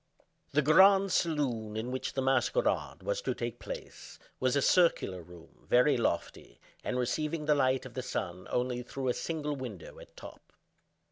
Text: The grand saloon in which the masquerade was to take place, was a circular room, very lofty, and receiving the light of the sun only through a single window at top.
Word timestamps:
The 0.49 0.63
grand 0.63 1.11
saloon 1.11 1.77
in 1.77 1.91
which 1.91 2.13
the 2.13 2.23
masquerade 2.23 3.03
was 3.03 3.21
to 3.21 3.35
take 3.35 3.59
place, 3.59 4.17
was 4.39 4.55
a 4.55 4.61
circular 4.63 5.21
room, 5.21 5.63
very 5.69 5.95
lofty, 5.95 6.59
and 6.83 6.97
receiving 6.97 7.45
the 7.45 7.53
light 7.53 7.85
of 7.85 7.93
the 7.93 8.01
sun 8.01 8.47
only 8.49 8.81
through 8.81 9.09
a 9.09 9.13
single 9.13 9.55
window 9.55 9.99
at 9.99 10.17
top. 10.17 10.53